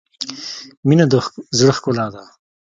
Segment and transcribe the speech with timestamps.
[0.87, 1.13] •مینه د
[1.57, 2.23] زړۀ ښکلا ده.